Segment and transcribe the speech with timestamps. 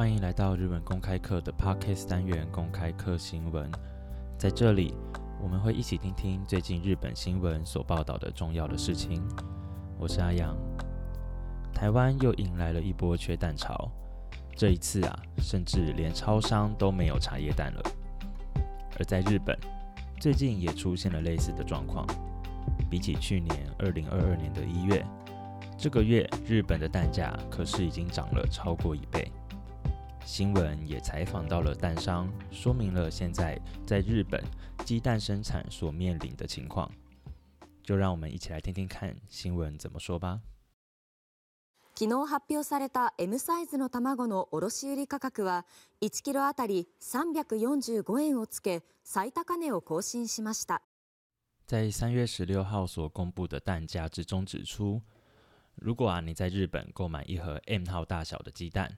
[0.00, 3.70] 欢迎来到日本公开课的 Podcast 单元公开课新闻。
[4.38, 4.94] 在这里，
[5.42, 9.22] 我们会一起听听最近日本新闻所报道的重要的事情。
[9.98, 10.56] 我是阿阳。
[11.74, 13.90] 台湾又迎来了一波缺蛋潮，
[14.56, 17.82] 这一次啊，甚至连超商都没有茶叶蛋了。
[18.98, 19.54] 而在日本，
[20.18, 22.06] 最近也出现了类似的状况。
[22.88, 25.04] 比起去年二零二二年的一月，
[25.76, 29.30] 这个月日本的蛋价可是已经涨了超过一倍。
[30.29, 34.43] 新闻也采访到了蛋商，说明了现在在日本
[34.83, 36.91] 鸡蛋生产所面临的情况。
[37.83, 40.41] 就让我们一起来听听看新闻怎么说吧。
[41.93, 45.65] 昨日発表された M サイズの卵の卸売価格は
[46.01, 50.81] 1キロあたり345円をつけ最高値を更新しました。
[51.67, 55.01] 在三月十六号所公布的蛋价之中指出，
[55.75, 58.97] 如果啊你在日本购买一盒 M 号大小的鸡蛋。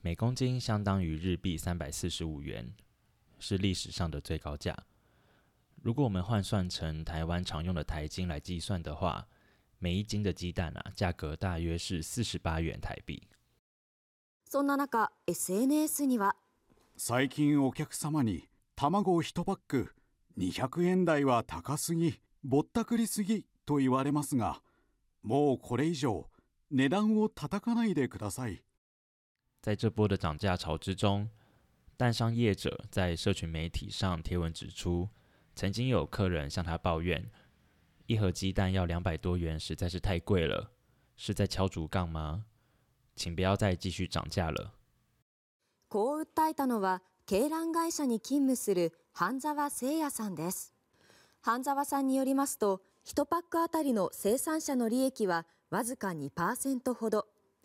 [0.00, 2.74] 每公斤相当于日币三百四十五元，
[3.38, 4.76] 是历史上的最高价。
[5.82, 9.26] 如果我们换算成台湾常用的台金来计算的话，
[9.78, 13.28] 每一斤的鸡蛋啊，价格大约是四十八元台币。
[14.46, 16.36] そんな中、SNS には
[16.96, 19.94] 最近お客様に卵一パック
[20.38, 24.62] 200円台は高すぎ、ぼったくりすぎと言われますが、
[25.22, 26.28] もうこれ以上
[26.70, 28.62] 値段を叩かないでください。
[29.60, 31.28] 在这波的涨价潮之中，
[31.96, 35.08] 蛋商业者在社群媒体上贴文指出，
[35.54, 37.30] 曾经有客人向他抱怨，
[38.06, 40.72] 一盒鸡蛋要两百多元，实在是太贵了，
[41.16, 42.44] 是在敲竹杠吗？
[43.16, 44.74] 请不要再继续涨价了。
[45.88, 50.74] こう訴えたのは、鶏卵会社に勤務する半沢誠也さんです。
[51.40, 57.28] 半沢さんによりますと、1パックあたりの生産者の利益はわずか2%ほど。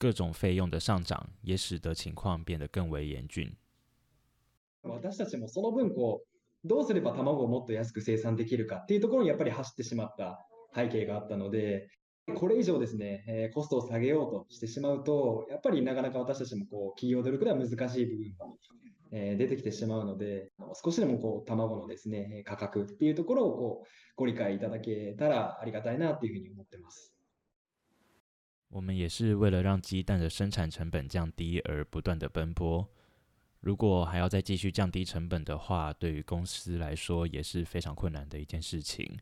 [0.00, 3.54] 各种费用的上涨也使得情况变得更为严峻。
[4.82, 11.90] 私たちもその分こうどうすれば卵をもっと安く生産できるかっていうところにやっぱり走ってしまった背景があったので、
[12.34, 18.46] これ以上ですね、えコストを下げようとしてしまうと、やっぱりなかなか私たちもこう企業努力では難しい部分が、
[19.12, 20.50] え出てきてしまうので、
[20.82, 27.19] 少しでもこう卵のですね価格っていうところをこうご理解いただけたらありがたいなっていうふうに思ってます。
[28.70, 32.88] 我们也是为了让鸡蛋的生产成本降低而不断的奔波。
[33.60, 39.18] 如果还要再继续降低成本的话，对于公司来说也是非常困难的一件事情。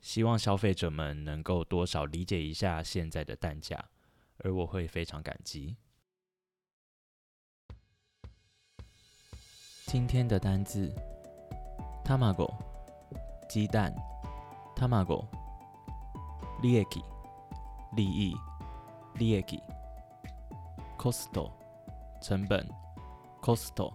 [0.00, 3.84] 希望消费者们能够多少理解一下现在的蛋价，
[4.38, 5.76] 而我会非常感激。
[9.86, 10.94] 今天的单字
[12.04, 12.54] ：tamago，
[13.48, 13.92] 鸡蛋
[14.76, 17.13] ；tamago，lieki。
[17.96, 18.36] 利益，
[19.14, 19.44] 利益
[20.98, 21.50] ，costo，
[22.20, 22.68] 成本
[23.40, 23.92] ，costo。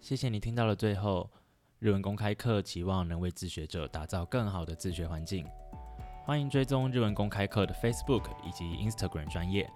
[0.00, 1.30] 谢谢你听到了最后。
[1.80, 5.46] 日文公开课期望能为自学者打造更好的自学环境。
[6.24, 9.68] 欢迎追踪日文公开课的 Facebook 以及 Instagram 专业，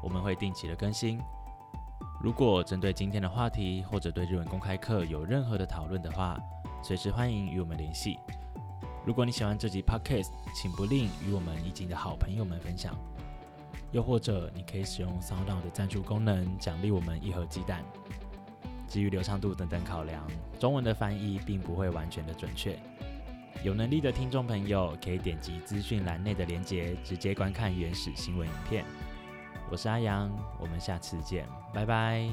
[0.00, 1.20] 我们会定期的更新。
[2.22, 6.38] 如果针对今天的话题或者对日文公开课有任何的讨论的话，
[6.80, 8.20] 随时欢迎与我们联系。
[9.08, 12.94] 如果你喜欢这集 podcast，请不吝与我们已经的好朋友们分享。
[13.90, 17.82] 又或者，你可以使用 SoundOn 的赞助功能，奖励我们一盒鸡蛋。
[18.86, 20.22] 基于流畅度等等考量，
[20.60, 22.78] 中文的翻译并不会完全的准确。
[23.64, 28.84] 有能力的听众朋友可以点击资讯栏内的链接，直接观看原始新闻影片。
[29.70, 30.30] 我是阿阳，
[30.60, 32.28] 我们下次见，拜拜。